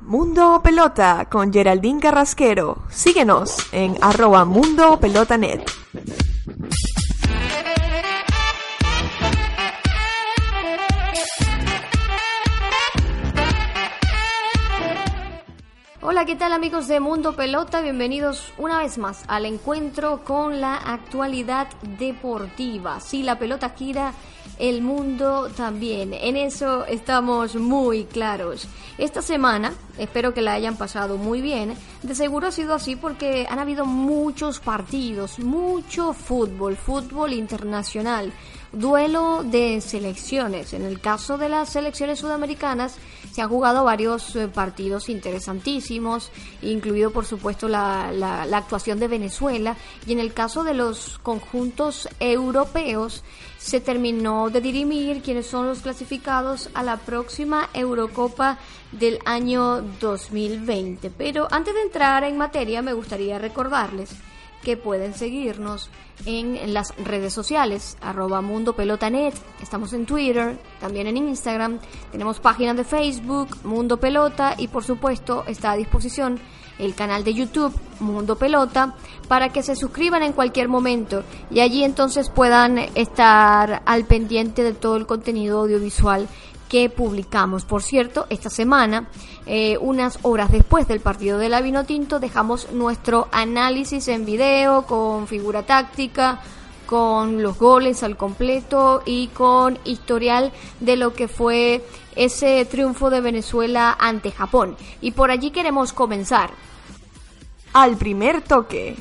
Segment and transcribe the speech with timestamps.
[0.00, 2.78] Mundo Pelota con Geraldine Carrasquero.
[2.88, 5.70] Síguenos en arroba Mundo Pelotanet.
[16.00, 17.82] Hola, ¿qué tal amigos de Mundo Pelota?
[17.82, 21.68] Bienvenidos una vez más al encuentro con la actualidad
[21.98, 22.98] deportiva.
[23.00, 24.14] Si la pelota gira,
[24.60, 26.12] el mundo también.
[26.12, 28.68] En eso estamos muy claros.
[28.98, 31.74] Esta semana, espero que la hayan pasado muy bien.
[32.02, 38.32] De seguro ha sido así porque han habido muchos partidos, mucho fútbol, fútbol internacional,
[38.72, 40.72] duelo de selecciones.
[40.72, 42.96] En el caso de las selecciones sudamericanas,
[43.32, 46.30] se han jugado varios eh, partidos interesantísimos,
[46.62, 49.76] incluido por supuesto la, la, la actuación de Venezuela.
[50.06, 53.22] Y en el caso de los conjuntos europeos,
[53.58, 58.58] se terminó de dirimir quiénes son los clasificados a la próxima Eurocopa
[58.92, 61.10] del año 2020.
[61.10, 64.10] Pero antes de entrar en materia, me gustaría recordarles
[64.62, 65.90] que pueden seguirnos
[66.26, 71.78] en las redes sociales, arroba Mundo Pelotanet, estamos en Twitter, también en Instagram,
[72.12, 76.38] tenemos páginas de Facebook, Mundo Pelota y por supuesto está a disposición
[76.78, 78.94] el canal de YouTube Mundo Pelota
[79.28, 84.72] para que se suscriban en cualquier momento y allí entonces puedan estar al pendiente de
[84.72, 86.26] todo el contenido audiovisual
[86.70, 87.64] que publicamos.
[87.64, 89.08] Por cierto, esta semana,
[89.44, 95.26] eh, unas horas después del partido de la Vinotinto, dejamos nuestro análisis en video con
[95.26, 96.40] figura táctica,
[96.86, 101.84] con los goles al completo y con historial de lo que fue
[102.14, 104.76] ese triunfo de Venezuela ante Japón.
[105.00, 106.50] Y por allí queremos comenzar
[107.72, 108.96] al primer toque.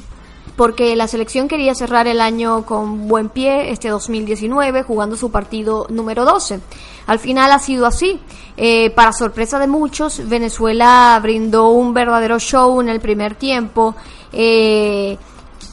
[0.60, 5.88] Porque la selección quería cerrar el año con buen pie, este 2019, jugando su partido
[5.90, 6.60] número 12.
[7.08, 8.20] Al final ha sido así.
[8.58, 13.96] Eh, para sorpresa de muchos, Venezuela brindó un verdadero show en el primer tiempo.
[14.34, 15.18] Eh,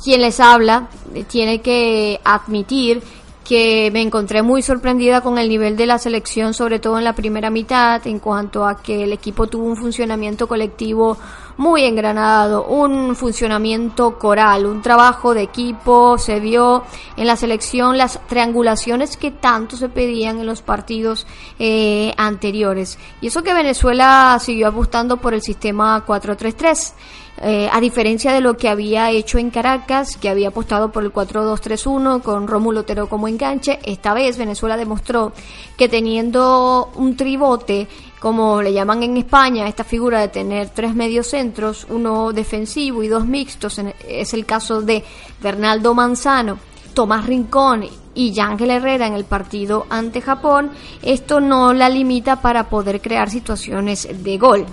[0.05, 3.03] quien les habla eh, tiene que admitir
[3.47, 7.15] que me encontré muy sorprendida con el nivel de la selección, sobre todo en la
[7.15, 11.17] primera mitad, en cuanto a que el equipo tuvo un funcionamiento colectivo
[11.57, 16.85] muy engranado, un funcionamiento coral, un trabajo de equipo, se vio
[17.17, 21.27] en la selección las triangulaciones que tanto se pedían en los partidos
[21.59, 22.99] eh, anteriores.
[23.21, 26.93] Y eso que Venezuela siguió apostando por el sistema 4-3-3.
[27.39, 31.13] Eh, a diferencia de lo que había hecho en Caracas, que había apostado por el
[31.13, 35.33] 4-2-3-1 con Rómulo Otero como enganche, esta vez Venezuela demostró
[35.77, 37.89] que teniendo un tribote
[38.27, 43.25] como le llaman en España, esta figura de tener tres mediocentros, uno defensivo y dos
[43.25, 45.05] mixtos, es el caso de
[45.41, 46.59] Bernaldo Manzano,
[46.93, 47.85] Tomás Rincón
[48.17, 50.73] y Yángel Herrera en el partido ante Japón,
[51.03, 54.67] esto no la limita para poder crear situaciones de gol.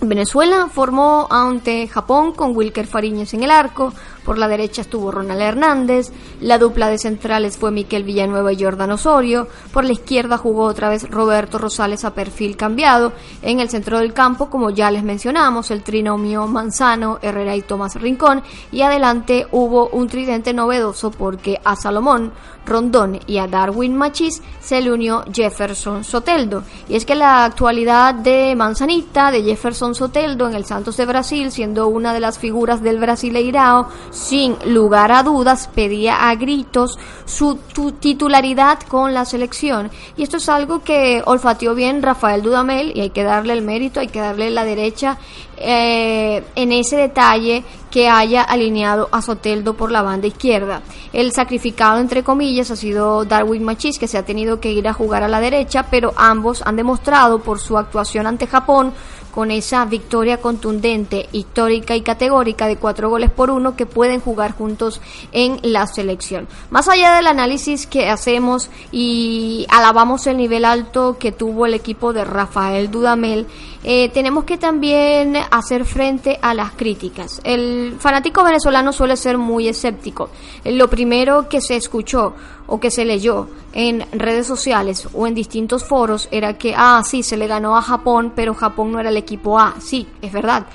[0.00, 3.92] Venezuela formó ante Japón con Wilker Fariñez en el arco,
[4.30, 8.92] por la derecha estuvo Ronald Hernández, la dupla de centrales fue Miquel Villanueva y Jordan
[8.92, 13.98] Osorio, por la izquierda jugó otra vez Roberto Rosales a perfil cambiado, en el centro
[13.98, 19.48] del campo, como ya les mencionamos, el trinomio Manzano, Herrera y Tomás Rincón, y adelante
[19.50, 22.32] hubo un tridente novedoso porque a Salomón,
[22.66, 26.62] Rondón y a Darwin Machis se le unió Jefferson Soteldo.
[26.88, 31.50] Y es que la actualidad de Manzanita, de Jefferson Soteldo en el Santos de Brasil,
[31.50, 33.88] siendo una de las figuras del Brasileirao,
[34.20, 37.58] sin lugar a dudas pedía a gritos su
[37.98, 39.90] titularidad con la selección.
[40.16, 43.98] Y esto es algo que olfateó bien Rafael Dudamel y hay que darle el mérito,
[43.98, 45.16] hay que darle la derecha
[45.56, 50.82] eh, en ese detalle que haya alineado a Soteldo por la banda izquierda.
[51.12, 54.92] El sacrificado, entre comillas, ha sido Darwin Machis, que se ha tenido que ir a
[54.92, 58.92] jugar a la derecha, pero ambos han demostrado por su actuación ante Japón
[59.30, 64.52] con esa victoria contundente, histórica y categórica de cuatro goles por uno que pueden jugar
[64.52, 65.00] juntos
[65.32, 66.48] en la selección.
[66.70, 72.12] Más allá del análisis que hacemos y alabamos el nivel alto que tuvo el equipo
[72.12, 73.46] de Rafael Dudamel,
[73.82, 77.40] eh, tenemos que también hacer frente a las críticas.
[77.44, 80.30] El fanático venezolano suele ser muy escéptico.
[80.64, 82.34] Lo primero que se escuchó
[82.66, 87.22] o que se leyó en redes sociales o en distintos foros era que, ah, sí,
[87.22, 89.76] se le ganó a Japón, pero Japón no era el equipo A.
[89.80, 90.66] Sí, es verdad.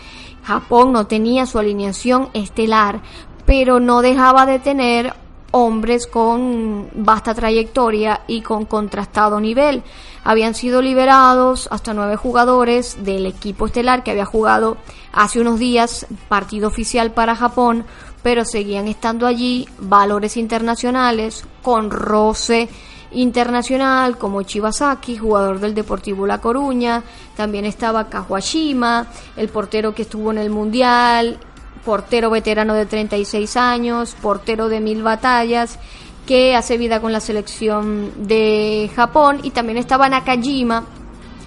[0.43, 3.01] Japón no tenía su alineación estelar,
[3.45, 5.13] pero no dejaba de tener
[5.51, 9.83] hombres con vasta trayectoria y con contrastado nivel.
[10.23, 14.75] Habían sido liberados hasta nueve jugadores del equipo estelar que había jugado
[15.13, 17.85] hace unos días partido oficial para Japón,
[18.21, 22.67] pero seguían estando allí valores internacionales con roce
[23.11, 27.03] internacional como Chibasaki, jugador del Deportivo La Coruña,
[27.35, 31.37] también estaba Kahuashima, el portero que estuvo en el Mundial,
[31.83, 35.77] portero veterano de 36 años, portero de mil batallas,
[36.25, 40.83] que hace vida con la selección de Japón, y también estaba Nakajima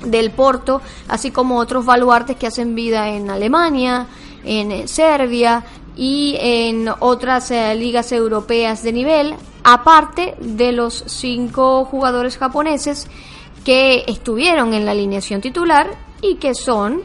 [0.05, 4.07] del Porto, así como otros baluartes que hacen vida en Alemania,
[4.45, 5.65] en Serbia
[5.97, 13.09] y en otras eh, ligas europeas de nivel, aparte de los cinco jugadores japoneses
[13.69, 15.91] que estuvieron en la alineación titular
[16.23, 17.03] y que son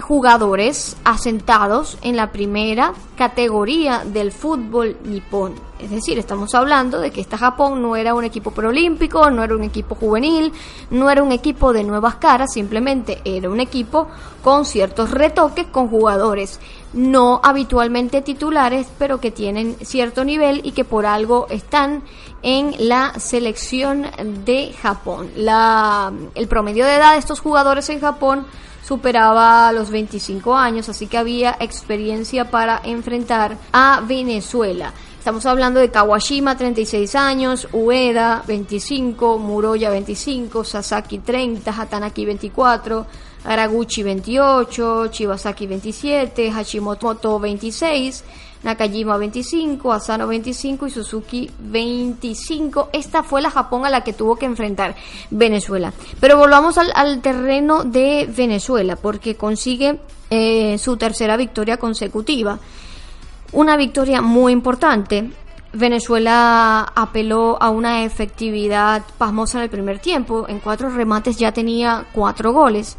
[0.00, 5.52] jugadores asentados en la primera categoría del fútbol nipón.
[5.78, 9.54] Es decir, estamos hablando de que esta Japón no era un equipo preolímpico, no era
[9.54, 10.50] un equipo juvenil,
[10.90, 14.08] no era un equipo de nuevas caras, simplemente era un equipo
[14.42, 16.58] con ciertos retoques, con jugadores
[16.96, 22.02] no habitualmente titulares, pero que tienen cierto nivel y que por algo están
[22.42, 24.06] en la selección
[24.44, 25.30] de Japón.
[25.36, 28.46] La, el promedio de edad de estos jugadores en Japón
[28.82, 34.92] superaba los 25 años, así que había experiencia para enfrentar a Venezuela.
[35.26, 43.04] Estamos hablando de Kawashima, 36 años, Ueda, 25, Muroya, 25, Sasaki, 30, Hatanaki, 24,
[43.42, 48.22] Araguchi, 28, Chibasaki, 27, Hashimoto, 26,
[48.62, 52.90] Nakajima 25, Asano 25 y Suzuki 25.
[52.92, 54.94] Esta fue la Japón a la que tuvo que enfrentar
[55.30, 55.92] Venezuela.
[56.20, 59.98] Pero volvamos al, terreno de Venezuela porque consigue
[60.30, 62.60] eh, su tercera victoria consecutiva.
[63.52, 65.30] Una victoria muy importante.
[65.72, 70.46] Venezuela apeló a una efectividad pasmosa en el primer tiempo.
[70.48, 72.96] En cuatro remates ya tenía cuatro goles.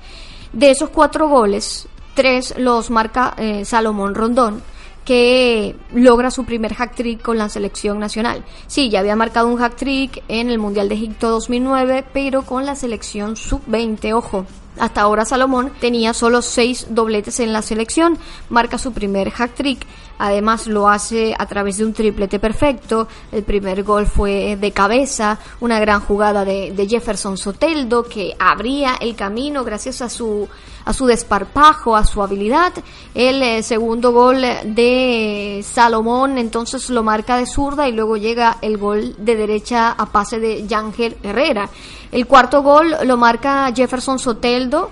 [0.54, 4.62] De esos cuatro goles, tres los marca eh, Salomón Rondón
[5.08, 8.44] que logra su primer hack trick con la selección nacional.
[8.68, 12.66] Sí, ya había marcado un hack trick en el Mundial de Egipto 2009, pero con
[12.66, 14.46] la selección sub-20, ojo.
[14.80, 18.18] Hasta ahora Salomón tenía solo seis dobletes en la selección,
[18.50, 19.86] marca su primer hack trick,
[20.18, 25.40] además lo hace a través de un triplete perfecto, el primer gol fue de cabeza,
[25.60, 30.48] una gran jugada de, de Jefferson Soteldo que abría el camino gracias a su
[30.88, 32.72] a su desparpajo, a su habilidad.
[33.14, 38.78] El eh, segundo gol de Salomón entonces lo marca de zurda y luego llega el
[38.78, 41.70] gol de derecha a pase de Yangel Herrera.
[42.12, 44.92] El cuarto gol lo marca Jefferson Soteldo.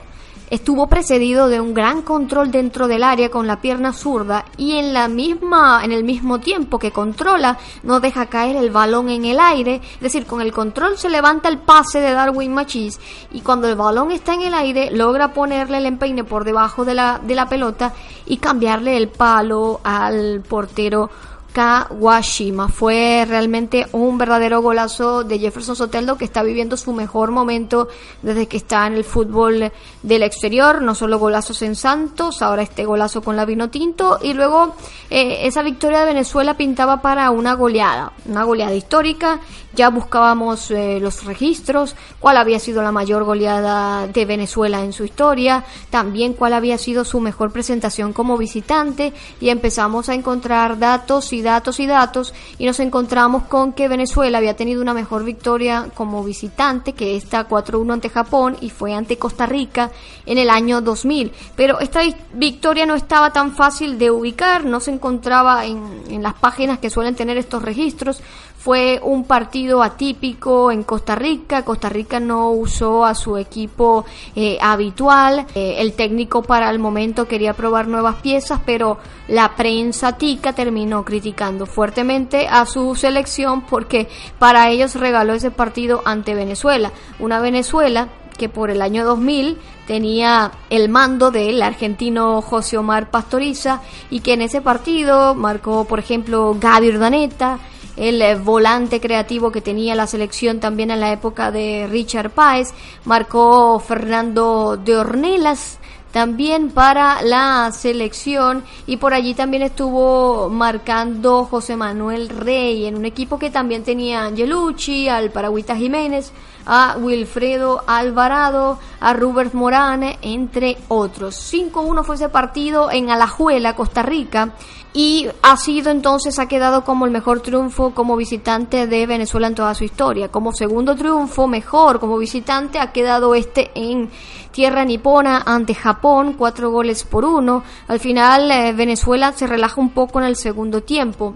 [0.49, 4.93] Estuvo precedido de un gran control dentro del área con la pierna zurda y en
[4.93, 9.39] la misma en el mismo tiempo que controla no deja caer el balón en el
[9.39, 12.99] aire, es decir, con el control se levanta el pase de Darwin Machis
[13.31, 16.93] y cuando el balón está en el aire logra ponerle el empeine por debajo de
[16.93, 17.93] la de la pelota
[18.27, 21.09] y cambiarle el palo al portero
[21.55, 22.67] Kawashima.
[22.67, 27.87] Fue realmente un verdadero golazo de Jefferson Soteldo que está viviendo su mejor momento
[28.21, 29.71] desde que está en el fútbol
[30.03, 30.81] del exterior.
[30.81, 34.19] No solo golazos en Santos, ahora este golazo con la vino tinto.
[34.21, 34.75] Y luego
[35.09, 39.39] eh, esa victoria de Venezuela pintaba para una goleada, una goleada histórica.
[39.73, 45.03] Ya buscábamos eh, los registros, cuál había sido la mayor goleada de Venezuela en su
[45.03, 51.33] historia, también cuál había sido su mejor presentación como visitante y empezamos a encontrar datos
[51.33, 55.89] y datos y datos y nos encontramos con que Venezuela había tenido una mejor victoria
[55.93, 59.91] como visitante que esta 4-1 ante Japón y fue ante Costa Rica
[60.25, 61.31] en el año 2000.
[61.55, 62.01] Pero esta
[62.33, 66.89] victoria no estaba tan fácil de ubicar, no se encontraba en, en las páginas que
[66.89, 68.21] suelen tener estos registros.
[68.65, 71.63] Fue un partido atípico en Costa Rica.
[71.63, 74.05] Costa Rica no usó a su equipo
[74.35, 75.45] eh, habitual.
[75.53, 81.05] Eh, el técnico para el momento quería probar nuevas piezas, pero la prensa tica terminó
[81.05, 86.91] criticando fuertemente a su selección porque para ellos regaló ese partido ante Venezuela.
[87.19, 93.81] Una Venezuela que por el año 2000 tenía el mando del argentino José Omar Pastoriza
[94.09, 97.59] y que en ese partido marcó, por ejemplo, Gaby Urdaneta,
[97.97, 102.73] el eh, volante creativo que tenía la selección también en la época de Richard Páez,
[103.05, 105.79] marcó Fernando de Ornelas,
[106.15, 108.63] también para la selección.
[108.87, 114.23] Y por allí también estuvo marcando José Manuel Rey en un equipo que también tenía
[114.23, 116.31] Angelucci, al Paragüita Jiménez,
[116.65, 121.35] a Wilfredo Alvarado, a Robert Morane, entre otros.
[121.53, 124.53] 5-1 fue ese partido en Alajuela, Costa Rica,
[124.93, 129.55] y ha sido entonces, ha quedado como el mejor triunfo como visitante de Venezuela en
[129.55, 130.29] toda su historia.
[130.29, 134.09] Como segundo triunfo, mejor como visitante, ha quedado este en
[134.51, 137.61] tierra nipona ante Japón, cuatro goles por uno.
[137.89, 141.35] Al final, eh, Venezuela se relaja un poco en el segundo tiempo.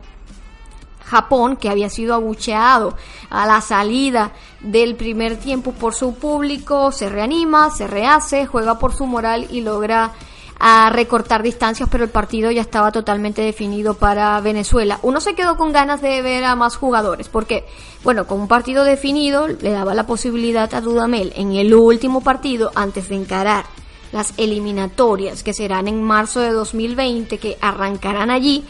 [1.10, 2.96] Japón, que había sido abucheado
[3.30, 8.94] a la salida del primer tiempo por su público, se reanima, se rehace, juega por
[8.94, 10.12] su moral y logra
[10.60, 15.00] a recortar distancias, pero el partido ya estaba totalmente definido para Venezuela.
[15.02, 17.66] Uno se quedó con ganas de ver a más jugadores, porque,
[18.04, 22.72] bueno, con un partido definido le daba la posibilidad a Dudamel en el último partido,
[22.76, 23.66] antes de encarar
[24.12, 28.66] las eliminatorias que serán en marzo de 2020, que arrancarán allí,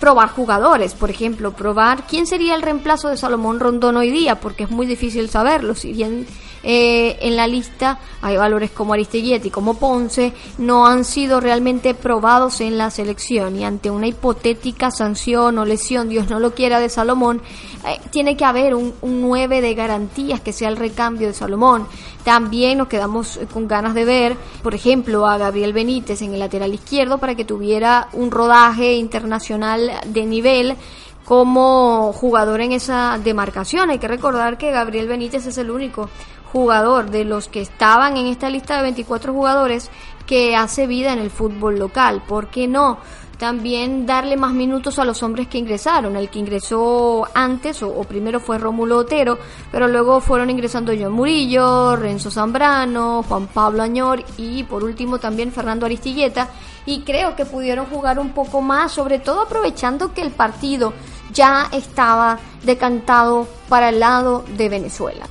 [0.00, 4.64] probar jugadores, por ejemplo, probar quién sería el reemplazo de Salomón Rondón hoy día, porque
[4.64, 6.26] es muy difícil saberlo, si bien
[6.62, 12.60] eh, en la lista hay valores como Aristelletti, como Ponce, no han sido realmente probados
[12.60, 16.88] en la selección y ante una hipotética sanción o lesión, Dios no lo quiera, de
[16.88, 17.40] Salomón,
[17.86, 21.86] eh, tiene que haber un, un 9 de garantías que sea el recambio de Salomón.
[22.24, 26.74] También nos quedamos con ganas de ver, por ejemplo, a Gabriel Benítez en el lateral
[26.74, 30.76] izquierdo para que tuviera un rodaje internacional de nivel
[31.24, 33.90] como jugador en esa demarcación.
[33.90, 36.10] Hay que recordar que Gabriel Benítez es el único
[36.52, 39.90] jugador de los que estaban en esta lista de 24 jugadores
[40.26, 42.22] que hace vida en el fútbol local.
[42.26, 42.98] ¿Por qué no?
[43.38, 46.14] También darle más minutos a los hombres que ingresaron.
[46.14, 49.38] El que ingresó antes o, primero fue Rómulo Otero,
[49.72, 55.52] pero luego fueron ingresando John Murillo, Renzo Zambrano, Juan Pablo Añor y por último también
[55.52, 56.48] Fernando Aristilleta.
[56.84, 60.92] Y creo que pudieron jugar un poco más, sobre todo aprovechando que el partido
[61.32, 65.26] ya estaba decantado para el lado de Venezuela.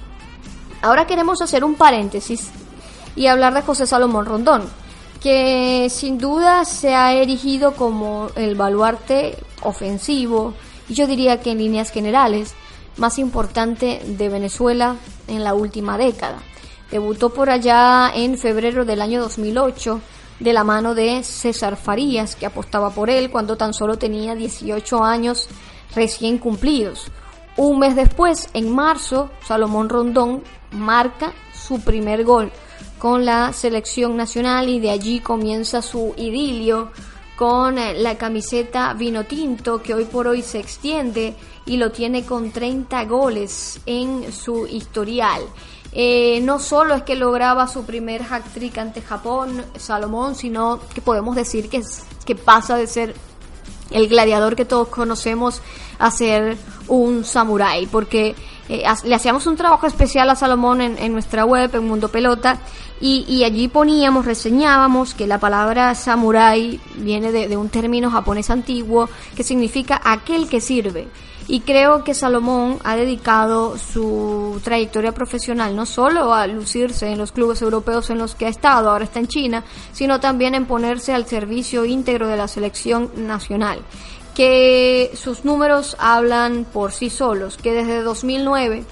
[0.82, 2.50] Ahora queremos hacer un paréntesis
[3.16, 4.64] y hablar de José Salomón Rondón,
[5.22, 10.54] que sin duda se ha erigido como el baluarte ofensivo,
[10.88, 12.56] y yo diría que en líneas generales,
[12.96, 14.96] más importante de Venezuela
[15.28, 16.40] en la última década.
[16.92, 20.00] Debutó por allá en febrero del año 2008
[20.40, 25.04] de la mano de César Farías, que apostaba por él cuando tan solo tenía 18
[25.04, 25.50] años
[25.94, 27.12] recién cumplidos.
[27.58, 32.52] Un mes después, en marzo, Salomón Rondón marca su primer gol
[32.98, 36.92] con la selección nacional y de allí comienza su idilio
[37.38, 41.34] con eh, la camiseta vino tinto que hoy por hoy se extiende
[41.66, 45.42] y lo tiene con 30 goles en su historial.
[45.92, 51.02] Eh, no solo es que lograba su primer hack trick ante Japón, Salomón, sino que
[51.02, 51.82] podemos decir que,
[52.26, 53.16] que pasa de ser
[53.90, 55.62] el gladiador que todos conocemos
[55.98, 56.58] a ser
[56.90, 58.36] un samurái, porque
[58.70, 62.60] eh, le hacíamos un trabajo especial a Salomón en, nuestra web, en Mundo Pelota,
[63.02, 69.44] y, allí poníamos, reseñábamos que la palabra samurái viene de, un término japonés antiguo que
[69.44, 71.08] significa aquel que sirve.
[71.48, 77.32] Y creo que Salomón ha dedicado su trayectoria profesional no solo a lucirse en los
[77.32, 81.12] clubes europeos en los que ha estado, ahora está en China, sino también en ponerse
[81.12, 83.80] al servicio íntegro de la selección nacional
[84.40, 88.86] que sus números hablan por sí solos, que desde 2009,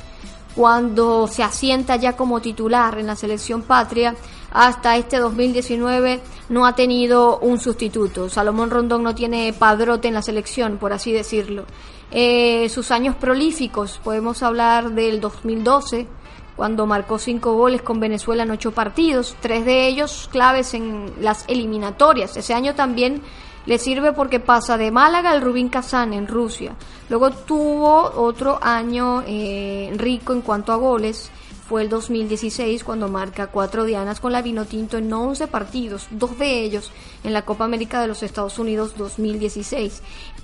[0.58, 4.14] cuando se asienta ya como titular en la selección patria,
[4.52, 8.30] hasta este 2019 no ha tenido un sustituto.
[8.30, 11.64] Salomón Rondón no tiene padrote en la selección, por así decirlo.
[12.12, 16.08] Eh, sus años prolíficos, podemos hablar del 2012,
[16.58, 21.46] cuando marcó cinco goles con Venezuela en ocho partidos, tres de ellos claves en las
[21.48, 22.36] eliminatorias.
[22.36, 23.22] Ese año también
[23.68, 26.76] le sirve porque pasa de Málaga al Rubín Kazán en Rusia.
[27.10, 31.30] Luego tuvo otro año eh, rico en cuanto a goles.
[31.68, 36.64] Fue el 2016 cuando marca cuatro dianas con la Vinotinto en 11 partidos, dos de
[36.64, 36.94] ellos
[37.26, 40.02] en la Copa América de los Estados Unidos 2016.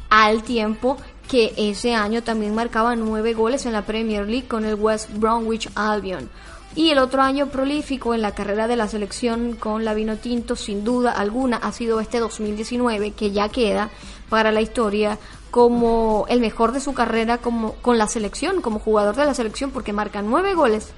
[0.10, 0.98] Al tiempo
[1.30, 5.70] que ese año también marcaba nueve goles en la Premier League con el West Bromwich
[5.76, 6.30] Albion.
[6.76, 10.56] Y el otro año prolífico en la carrera de la selección con la Vino Tinto,
[10.56, 13.92] sin duda alguna, ha sido este 2019, que ya queda
[14.30, 15.20] para la historia
[15.52, 19.70] como el mejor de su carrera como, con la selección, como jugador de la selección,
[19.70, 20.90] porque marca nueve goles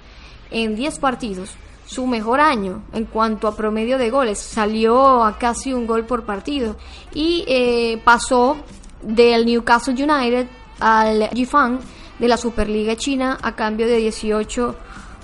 [0.49, 1.51] en diez partidos
[1.85, 4.39] su mejor año en cuanto a promedio de goles.
[4.39, 6.77] Salió a casi un gol por partido
[7.13, 8.57] y eh, pasó
[9.01, 10.47] del Newcastle United
[10.79, 11.79] al Jifang
[12.17, 13.97] de la Superliga China a cambio de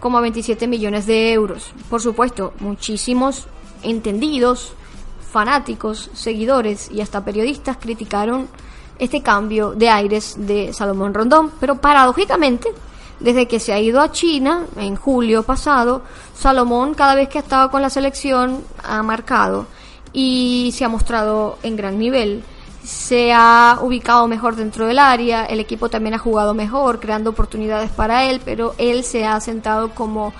[0.01, 1.72] 18,27 millones de euros.
[1.89, 3.48] Por supuesto, muchísimos
[3.84, 4.74] entendidos,
[5.31, 8.48] fanáticos, seguidores y hasta periodistas criticaron
[9.00, 12.70] este cambio de aires de Salomón Rondón, pero paradójicamente
[13.20, 16.01] desde que se ha ido a China en julio pasado,
[16.36, 19.67] Salomón cada vez que ha estado con la selección ha marcado
[20.12, 22.43] y se ha mostrado en gran nivel.
[22.83, 27.91] Se ha ubicado mejor dentro del área, el equipo también ha jugado mejor, creando oportunidades
[27.91, 30.33] para él, pero él se ha sentado como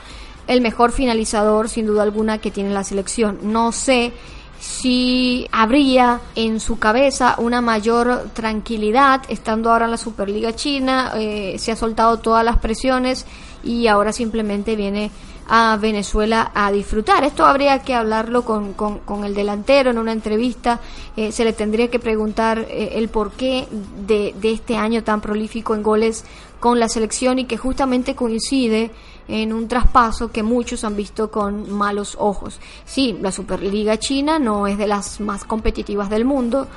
[0.48, 3.40] el mejor finalizador sin duda alguna que tiene la selección.
[3.44, 4.12] No sé
[4.60, 11.56] si habría en su cabeza una mayor tranquilidad estando ahora en la Superliga China, eh,
[11.58, 13.26] se ha soltado todas las presiones
[13.64, 15.10] y ahora simplemente viene
[15.48, 17.24] a Venezuela a disfrutar.
[17.24, 20.80] Esto habría que hablarlo con, con, el delantero en una entrevista,
[21.16, 23.68] eh, se le tendría que preguntar eh, el porqué
[24.08, 26.24] de, de este año tan prolífico en goles
[26.60, 28.92] con la selección y que justamente coincide
[29.28, 32.60] en un traspaso que muchos han visto con malos ojos.
[32.86, 36.68] Sí, la Superliga China no es de las más competitivas del mundo,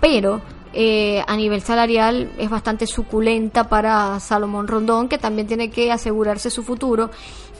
[0.00, 0.40] pero
[0.72, 6.50] eh, a nivel salarial es bastante suculenta para Salomón Rondón, que también tiene que asegurarse
[6.50, 7.10] su futuro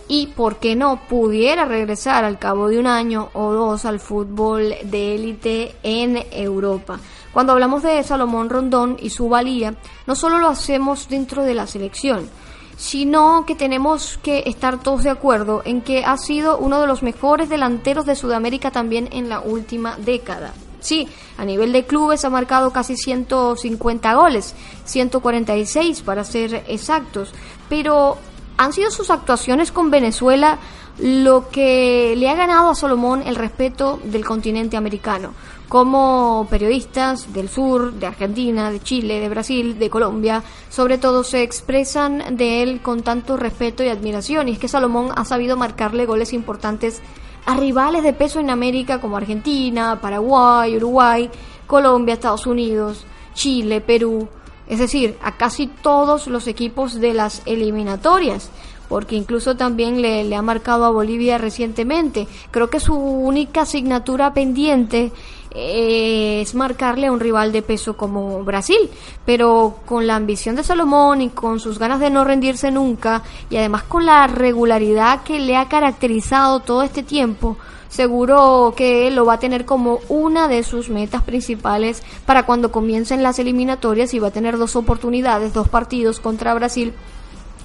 [0.08, 4.74] y, ¿por qué no?, pudiera regresar al cabo de un año o dos al fútbol
[4.84, 7.00] de élite en Europa.
[7.32, 9.74] Cuando hablamos de Salomón Rondón y su valía,
[10.06, 12.28] no solo lo hacemos dentro de la selección,
[12.76, 17.02] sino que tenemos que estar todos de acuerdo en que ha sido uno de los
[17.02, 20.52] mejores delanteros de Sudamérica también en la última década.
[20.80, 21.08] Sí,
[21.38, 27.32] a nivel de clubes ha marcado casi 150 goles, 146 para ser exactos,
[27.70, 28.18] pero
[28.56, 30.58] han sido sus actuaciones con Venezuela
[30.98, 35.32] lo que le ha ganado a Solomón el respeto del continente americano
[35.68, 41.42] como periodistas del sur, de Argentina, de Chile, de Brasil, de Colombia, sobre todo se
[41.42, 44.48] expresan de él con tanto respeto y admiración.
[44.48, 47.02] Y es que Salomón ha sabido marcarle goles importantes
[47.46, 51.30] a rivales de peso en América como Argentina, Paraguay, Uruguay,
[51.66, 54.28] Colombia, Estados Unidos, Chile, Perú,
[54.68, 58.50] es decir, a casi todos los equipos de las eliminatorias
[58.88, 62.26] porque incluso también le, ha marcado a Bolivia recientemente.
[62.50, 65.12] Creo que su única asignatura pendiente
[65.50, 68.90] eh, es marcarle a un rival de peso como Brasil,
[69.24, 73.56] pero con la ambición de Salomón y con sus ganas de no rendirse nunca y
[73.56, 77.56] además con la regularidad que le ha caracterizado todo este tiempo,
[77.94, 83.22] seguro que lo va a tener como una de sus metas principales para cuando comiencen
[83.22, 86.92] las eliminatorias y va a tener dos oportunidades, dos partidos contra Brasil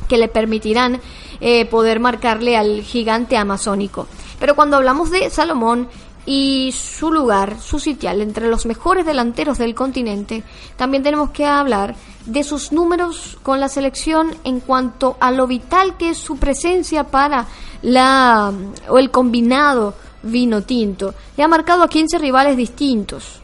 [0.07, 1.01] que le permitirán
[1.41, 4.07] eh, poder marcarle al gigante amazónico.
[4.39, 5.87] Pero cuando hablamos de Salomón,
[6.25, 10.43] y su lugar, su sitial entre los mejores delanteros del continente,
[10.75, 11.95] también tenemos que hablar
[12.27, 17.05] de sus números con la selección en cuanto a lo vital que es su presencia
[17.05, 17.47] para
[17.81, 18.53] la
[18.89, 21.13] o el combinado vino tinto.
[21.37, 23.41] Le ha marcado a 15 rivales distintos.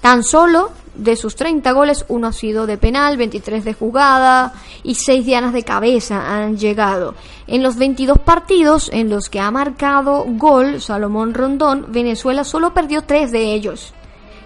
[0.00, 4.94] Tan solo de sus 30 goles, uno ha sido de penal, 23 de jugada y
[4.94, 7.14] 6 dianas de cabeza han llegado.
[7.46, 13.02] En los 22 partidos en los que ha marcado gol Salomón Rondón, Venezuela solo perdió
[13.02, 13.92] 3 de ellos.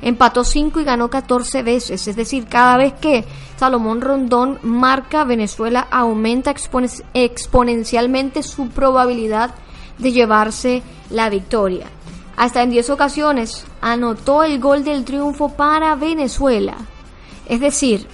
[0.03, 5.89] Empató 5 y ganó 14 veces, es decir, cada vez que Salomón Rondón marca, Venezuela
[5.91, 6.55] aumenta
[7.13, 9.70] exponencialmente su probabilidad de
[10.01, 11.87] llevarse la victoria.
[12.37, 16.77] Hasta en 10 ocasiones anotó el gol del triunfo para Venezuela.
[17.47, 18.07] Es decir,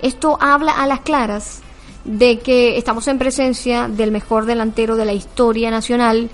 [0.00, 1.60] esto habla a las claras
[2.04, 6.30] de que estamos en presencia del mejor delantero de la historia nacional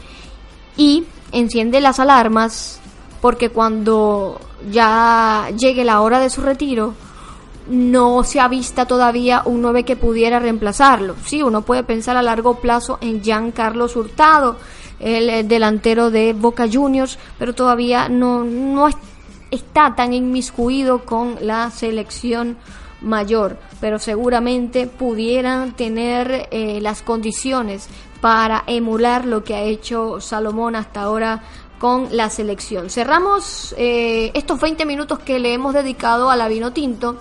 [0.76, 2.80] y enciende las alarmas
[3.20, 6.94] porque cuando ya llegue la hora de su retiro
[7.68, 11.14] no se ha visto todavía un 9 que pudiera reemplazarlo.
[11.24, 14.56] Sí, uno puede pensar a largo plazo en Jean Carlos Hurtado,
[15.00, 18.88] el eh, delantero de Boca Juniors, pero todavía no, no
[19.50, 22.56] está tan inmiscuido con la selección
[23.00, 27.88] mayor, pero seguramente pudieran tener eh, las condiciones
[28.20, 31.42] para emular lo que ha hecho Salomón hasta ahora
[31.78, 32.90] con la selección.
[32.90, 37.16] Cerramos eh, estos 20 minutos que le hemos dedicado a la vino tinto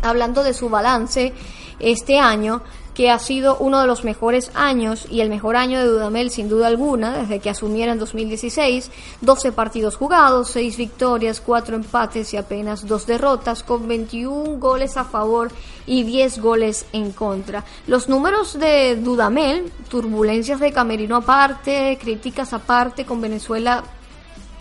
[0.00, 1.34] hablando de su balance
[1.78, 2.62] este año
[2.94, 6.48] que ha sido uno de los mejores años y el mejor año de Dudamel sin
[6.48, 12.36] duda alguna desde que asumiera en 2016, 12 partidos jugados, 6 victorias, 4 empates y
[12.36, 15.50] apenas 2 derrotas con 21 goles a favor
[15.86, 17.64] y 10 goles en contra.
[17.88, 23.82] Los números de Dudamel, turbulencias de Camerino aparte, críticas aparte con Venezuela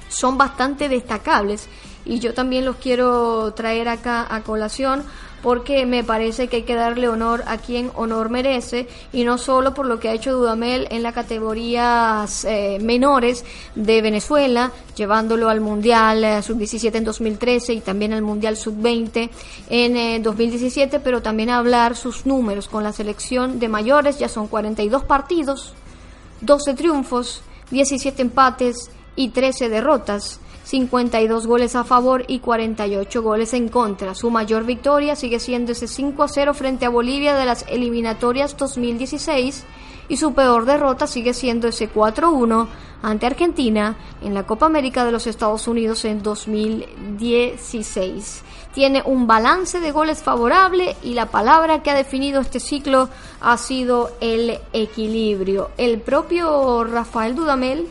[0.10, 1.68] son bastante destacables
[2.06, 5.04] y yo también los quiero traer acá a colación
[5.44, 9.74] porque me parece que hay que darle honor a quien honor merece y no solo
[9.74, 13.44] por lo que ha hecho Dudamel en las categorías eh, menores
[13.76, 19.30] de Venezuela, llevándolo al Mundial eh, Sub-17 en 2013 y también al Mundial Sub-20
[19.70, 24.48] en 2017, eh, pero también hablar sus números con la selección de mayores, ya son
[24.48, 25.74] 42 partidos,
[26.40, 33.70] 12 triunfos, 17 empates y 13 derrotas 52 goles a favor y 48 goles en
[33.70, 34.16] contra.
[34.16, 38.58] Su mayor victoria sigue siendo ese 5 a 0 frente a Bolivia de las eliminatorias
[38.58, 39.66] 2016
[40.10, 42.68] y su peor derrota sigue siendo ese 4 1
[43.02, 48.44] ante Argentina en la Copa América de los Estados Unidos en 2016.
[48.74, 53.10] Tiene un balance de goles favorable y la palabra que ha definido este ciclo
[53.42, 55.70] ha sido el equilibrio.
[55.78, 57.88] El propio Rafael Dudamel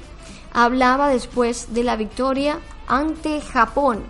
[0.52, 4.04] hablaba después de la victoria ante Japón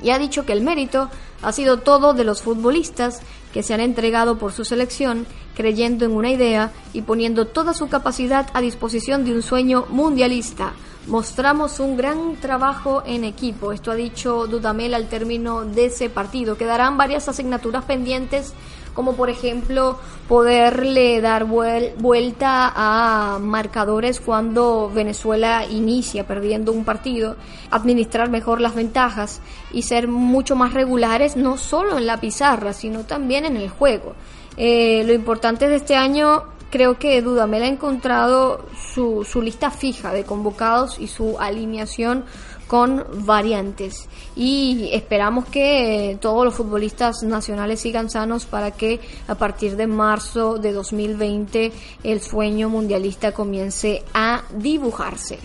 [0.00, 1.10] y ha dicho que el mérito
[1.42, 3.20] ha sido todo de los futbolistas
[3.52, 7.88] que se han entregado por su selección, creyendo en una idea y poniendo toda su
[7.88, 10.72] capacidad a disposición de un sueño mundialista.
[11.08, 16.56] Mostramos un gran trabajo en equipo, esto ha dicho Dudamel al término de ese partido.
[16.56, 18.54] Quedarán varias asignaturas pendientes
[18.94, 27.36] como por ejemplo poderle dar vuelta a marcadores cuando Venezuela inicia perdiendo un partido,
[27.70, 29.40] administrar mejor las ventajas
[29.72, 34.14] y ser mucho más regulares no solo en la pizarra, sino también en el juego.
[34.56, 40.12] Eh, lo importante de este año creo que Dudamel ha encontrado su, su lista fija
[40.12, 42.24] de convocados y su alineación
[42.72, 49.76] con variantes y esperamos que todos los futbolistas nacionales sigan sanos para que a partir
[49.76, 51.70] de marzo de 2020
[52.02, 55.38] el sueño mundialista comience a dibujarse.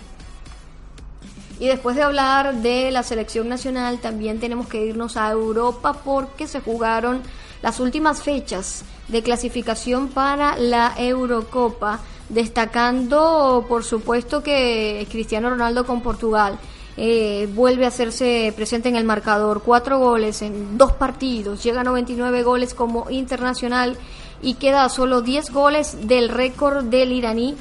[1.59, 6.47] Y después de hablar de la selección nacional, también tenemos que irnos a Europa porque
[6.47, 7.23] se jugaron
[7.61, 15.99] las últimas fechas de clasificación para la Eurocopa, destacando por supuesto que Cristiano Ronaldo con
[15.99, 16.57] Portugal
[16.97, 21.83] eh, vuelve a hacerse presente en el marcador, cuatro goles en dos partidos, llega a
[21.83, 23.97] 99 goles como internacional
[24.41, 27.55] y queda a solo 10 goles del récord del iraní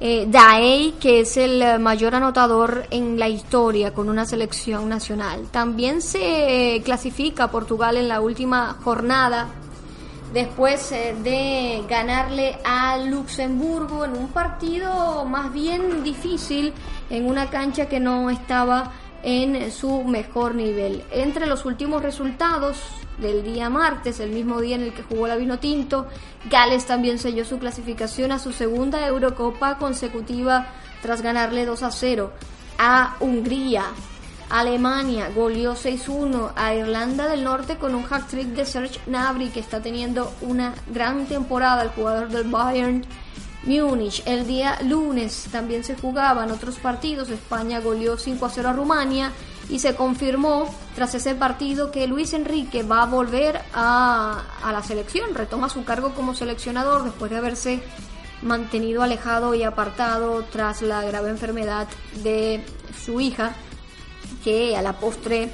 [0.00, 5.46] eh, Daei, que es el mayor anotador en la historia con una selección nacional.
[5.50, 9.48] También se clasifica Portugal en la última jornada
[10.32, 16.72] después eh, de ganarle a Luxemburgo en un partido más bien difícil,
[17.10, 18.92] en una cancha que no estaba
[19.22, 21.04] en su mejor nivel.
[21.10, 22.78] Entre los últimos resultados
[23.18, 26.06] del día martes, el mismo día en el que jugó la Vino Tinto,
[26.50, 30.66] Gales también selló su clasificación a su segunda Eurocopa consecutiva
[31.02, 32.32] tras ganarle 2 a 0
[32.78, 33.84] a Hungría.
[34.52, 39.80] Alemania goleó 6-1 a Irlanda del Norte con un hat-trick de Serge Gnabry que está
[39.80, 43.02] teniendo una gran temporada el jugador del Bayern
[43.64, 44.22] Múnich.
[44.26, 47.30] El día lunes también se jugaban otros partidos.
[47.30, 49.32] España goleó 5 0 a Rumania
[49.70, 54.82] y se confirmó tras ese partido que Luis Enrique va a volver a, a la
[54.82, 57.82] selección, retoma su cargo como seleccionador después de haberse
[58.42, 61.88] mantenido alejado y apartado tras la grave enfermedad
[62.22, 62.62] de
[63.02, 63.54] su hija
[64.44, 65.50] que a la postre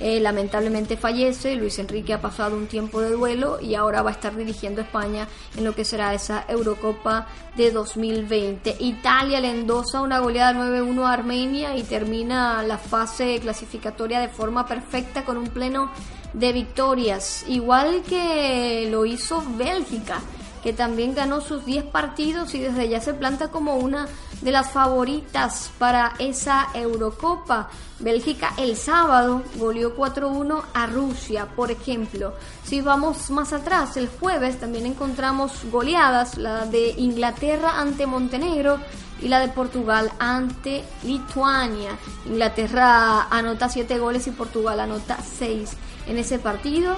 [0.00, 1.54] eh, lamentablemente fallece.
[1.54, 5.28] Luis Enrique ha pasado un tiempo de duelo y ahora va a estar dirigiendo España
[5.56, 8.76] en lo que será esa Eurocopa de 2020.
[8.80, 14.66] Italia le endosa una goleada 9-1 a Armenia y termina la fase clasificatoria de forma
[14.66, 15.92] perfecta con un pleno
[16.32, 20.20] de victorias, igual que lo hizo Bélgica
[20.62, 24.06] que también ganó sus 10 partidos y desde ya se planta como una
[24.42, 27.70] de las favoritas para esa Eurocopa.
[28.00, 32.34] Bélgica el sábado goleó 4-1 a Rusia, por ejemplo.
[32.64, 38.78] Si vamos más atrás, el jueves también encontramos goleadas, la de Inglaterra ante Montenegro
[39.20, 41.96] y la de Portugal ante Lituania.
[42.26, 45.70] Inglaterra anota 7 goles y Portugal anota 6
[46.08, 46.96] en ese partido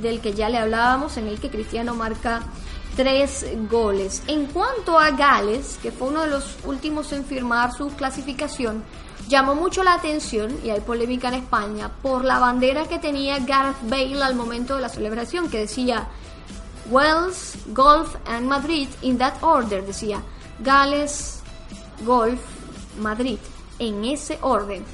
[0.00, 2.42] del que ya le hablábamos, en el que Cristiano marca
[2.96, 4.22] tres goles.
[4.26, 8.84] En cuanto a Gales, que fue uno de los últimos en firmar su clasificación,
[9.28, 13.76] llamó mucho la atención, y hay polémica en España, por la bandera que tenía Gareth
[13.82, 16.08] Bale al momento de la celebración, que decía
[16.90, 20.22] Wales, Golf and Madrid in that order, decía.
[20.60, 21.40] Gales,
[22.04, 22.40] Golf,
[23.00, 23.38] Madrid,
[23.78, 24.84] en ese orden.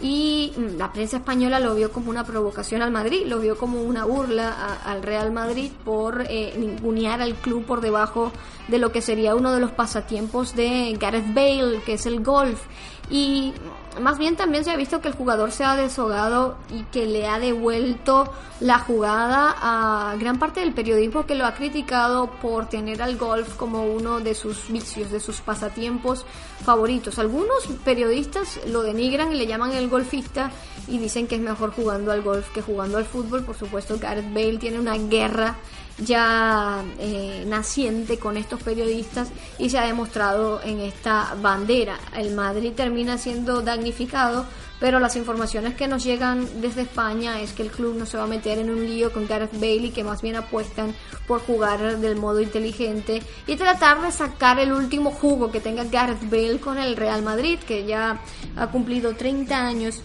[0.00, 3.82] Y mm, la prensa española lo vio como una provocación al Madrid, lo vio como
[3.82, 8.32] una burla al Real Madrid por eh, ningunear al club por debajo
[8.68, 12.60] de lo que sería uno de los pasatiempos de Gareth Bale, que es el golf.
[13.10, 13.54] Y
[14.00, 17.26] más bien también se ha visto que el jugador se ha deshogado y que le
[17.26, 23.02] ha devuelto la jugada a gran parte del periodismo que lo ha criticado por tener
[23.02, 26.26] al golf como uno de sus vicios, de sus pasatiempos
[26.64, 27.18] favoritos.
[27.18, 30.50] Algunos periodistas lo denigran y le llaman el golfista
[30.88, 33.44] y dicen que es mejor jugando al golf que jugando al fútbol.
[33.44, 35.56] Por supuesto, Gareth Bale tiene una guerra
[35.98, 39.28] ya eh, naciente con estos periodistas
[39.58, 41.98] y se ha demostrado en esta bandera.
[42.14, 44.44] El Madrid termina siendo damnificado,
[44.78, 48.24] pero las informaciones que nos llegan desde España es que el club no se va
[48.24, 50.94] a meter en un lío con Gareth Bale y que más bien apuestan
[51.26, 56.28] por jugar del modo inteligente y tratar de sacar el último jugo que tenga Gareth
[56.30, 58.20] Bale con el Real Madrid, que ya
[58.56, 60.02] ha cumplido 30 años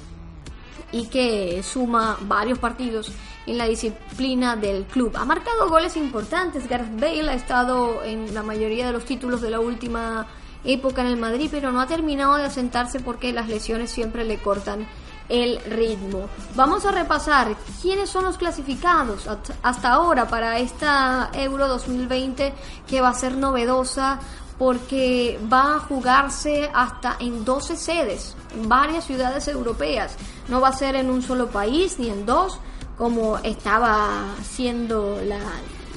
[0.92, 3.12] y que suma varios partidos
[3.46, 5.16] en la disciplina del club.
[5.16, 6.68] Ha marcado goles importantes.
[6.68, 10.28] Gareth Bale ha estado en la mayoría de los títulos de la última
[10.64, 14.38] época en el Madrid, pero no ha terminado de asentarse porque las lesiones siempre le
[14.38, 14.88] cortan
[15.32, 16.28] el ritmo.
[16.56, 19.30] Vamos a repasar quiénes son los clasificados
[19.64, 22.54] hasta ahora para esta Euro 2020
[22.86, 24.20] que va a ser novedosa
[24.62, 30.16] porque va a jugarse hasta en 12 sedes, en varias ciudades europeas.
[30.50, 32.60] No va a ser en un solo país ni en dos,
[32.96, 35.20] como estaba siendo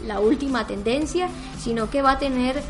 [0.07, 2.63] la, última tendencia, sino que va a tener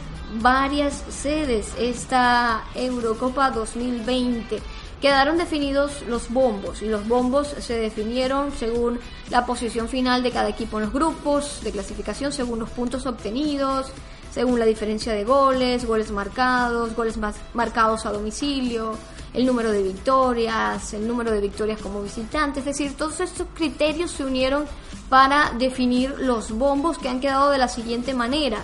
[0.43, 4.61] varias sedes esta Eurocopa 2020.
[5.01, 8.99] Quedaron definidos los bombos y los bombos se definieron según
[9.31, 13.93] la posición final de cada equipo en los grupos de clasificación, según los puntos obtenidos,
[14.35, 17.17] según la diferencia de goles, goles marcados, goles
[17.53, 18.99] marcados a domicilio,
[19.33, 24.11] el número de victorias, el número de victorias como visitante, es decir, todos estos criterios
[24.11, 24.65] se unieron
[25.09, 28.59] para definir los bombos que han quedado de la siguiente manera.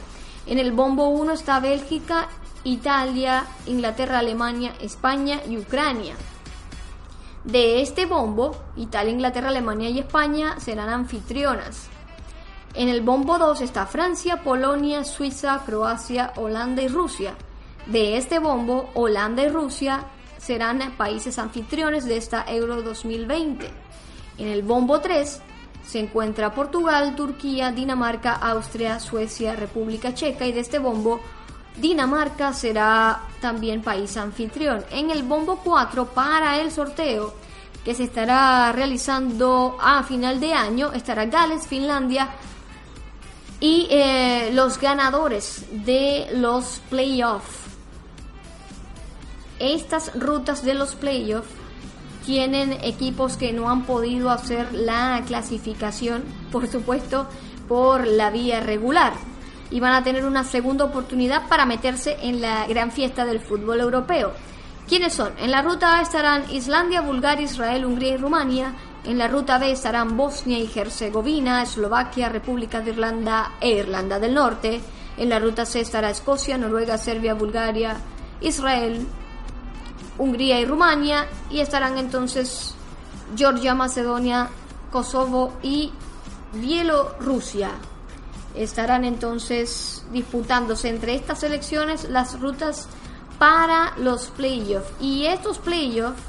[0.49, 2.27] En el bombo 1 está Bélgica,
[2.65, 6.17] Italia, Inglaterra, Alemania, España y Ucrania.
[7.45, 11.91] De este bombo, Italia, Inglaterra, Alemania y España serán anfitrionas.
[12.75, 17.35] En el bombo 2 está Francia, Polonia, Suiza, Croacia, Holanda y Rusia.
[17.87, 20.05] De este bombo, Holanda y Rusia
[20.39, 23.69] serán países anfitriones de esta Euro 2020.
[24.39, 25.43] En el bombo 3
[25.85, 31.21] se encuentra Portugal, Turquía, Dinamarca, Austria, Suecia, República Checa y de este bombo
[31.77, 34.85] Dinamarca será también país anfitrión.
[34.91, 37.35] En el bombo 4 para el sorteo
[37.85, 42.29] que se estará realizando a final de año estará Gales, Finlandia
[43.61, 47.61] y eh, los ganadores de los playoffs
[49.61, 51.51] estas rutas de los playoffs
[52.25, 57.29] tienen equipos que no han podido hacer la clasificación, por supuesto,
[57.69, 59.13] por la vía regular.
[59.71, 63.81] Y van a tener una segunda oportunidad para meterse en la gran fiesta del fútbol
[63.81, 64.33] europeo.
[64.89, 65.33] ¿Quiénes son?
[65.39, 68.75] En la ruta A estarán Islandia, Bulgaria, Israel, Hungría y Rumania.
[69.05, 74.35] En la ruta B estarán Bosnia y Herzegovina, Eslovaquia, República de Irlanda e Irlanda del
[74.35, 74.81] Norte.
[75.17, 77.97] En la ruta C estará Escocia, Noruega, Serbia, Bulgaria,
[78.41, 79.07] Israel,
[80.19, 82.75] Hungría y Rumania y estarán entonces
[83.37, 84.51] Georgia, Macedonia,
[84.91, 85.93] Kosovo y
[86.53, 87.71] Bielorrusia.
[88.55, 92.87] Estarán entonces disputándose entre estas elecciones las rutas
[93.39, 96.21] para los playoffs y estos playoffs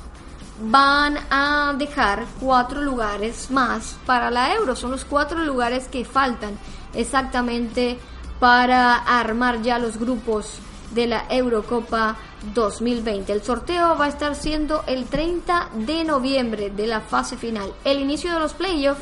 [0.63, 4.76] van a dejar cuatro lugares más para la euro.
[4.76, 6.58] Son los cuatro lugares que faltan
[6.93, 7.97] exactamente
[8.39, 10.60] para armar ya los grupos
[10.91, 12.17] de la Eurocopa
[12.54, 13.32] 2020.
[13.32, 17.74] El sorteo va a estar siendo el 30 de noviembre de la fase final.
[17.84, 19.02] El inicio de los playoffs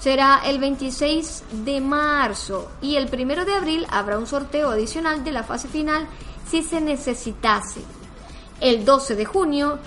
[0.00, 5.32] será el 26 de marzo y el 1 de abril habrá un sorteo adicional de
[5.32, 6.06] la fase final
[6.50, 7.80] si se necesitase.
[8.60, 9.78] El 12 de junio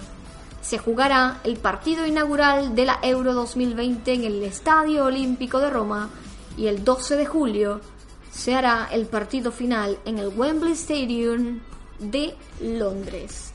[0.67, 6.09] se jugará el partido inaugural de la Euro 2020 en el Estadio Olímpico de Roma
[6.57, 7.79] y el 12 de julio
[8.31, 11.61] se hará el partido final en el Wembley Stadium
[11.99, 13.53] de Londres.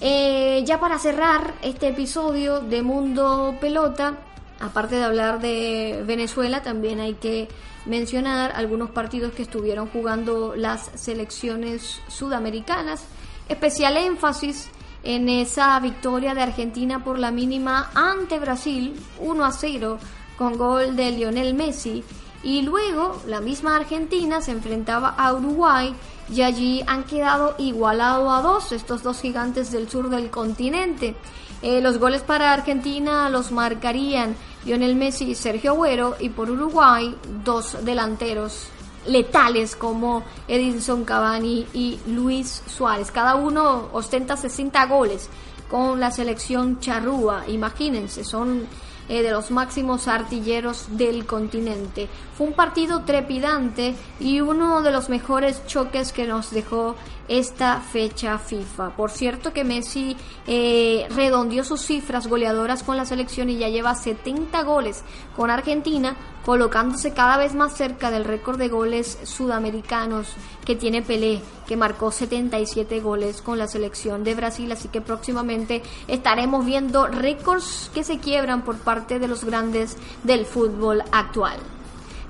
[0.00, 4.18] Eh, ya para cerrar este episodio de Mundo Pelota,
[4.58, 7.46] aparte de hablar de Venezuela, también hay que
[7.84, 13.04] mencionar algunos partidos que estuvieron jugando las selecciones sudamericanas.
[13.48, 14.70] Especial énfasis
[15.06, 19.98] en esa victoria de Argentina por la mínima ante Brasil, 1 a 0,
[20.36, 22.02] con gol de Lionel Messi
[22.42, 25.94] y luego la misma Argentina se enfrentaba a Uruguay
[26.28, 31.14] y allí han quedado igualado a dos estos dos gigantes del sur del continente.
[31.62, 37.16] Eh, los goles para Argentina los marcarían Lionel Messi y Sergio Agüero y por Uruguay
[37.44, 38.68] dos delanteros
[39.08, 43.10] letales como Edinson Cavani y Luis Suárez.
[43.10, 45.28] Cada uno ostenta 60 goles
[45.70, 47.44] con la selección charrúa.
[47.48, 48.66] Imagínense, son
[49.08, 52.08] eh, de los máximos artilleros del continente.
[52.36, 56.96] Fue un partido trepidante y uno de los mejores choques que nos dejó
[57.28, 58.90] esta fecha FIFA.
[58.90, 63.94] Por cierto que Messi eh, redondeó sus cifras goleadoras con la selección y ya lleva
[63.94, 65.02] 70 goles
[65.34, 70.34] con Argentina, colocándose cada vez más cerca del récord de goles sudamericanos
[70.64, 75.82] que tiene Pelé, que marcó 77 goles con la selección de Brasil, así que próximamente
[76.06, 81.58] estaremos viendo récords que se quiebran por parte de los grandes del fútbol actual.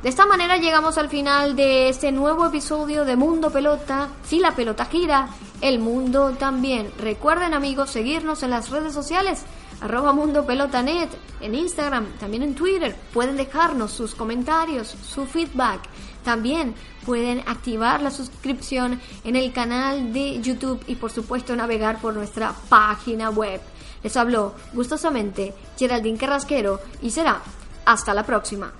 [0.03, 4.09] De esta manera llegamos al final de este nuevo episodio de Mundo Pelota.
[4.25, 5.29] Si la pelota gira,
[5.61, 6.93] el mundo también.
[6.99, 9.45] Recuerden amigos seguirnos en las redes sociales
[9.81, 12.97] arroba Mundo Pelotanet, en Instagram, también en Twitter.
[13.13, 15.81] Pueden dejarnos sus comentarios, su feedback.
[16.25, 22.15] También pueden activar la suscripción en el canal de YouTube y por supuesto navegar por
[22.15, 23.61] nuestra página web.
[24.03, 27.41] Les habló gustosamente Geraldine Carrasquero y será
[27.85, 28.73] hasta la próxima.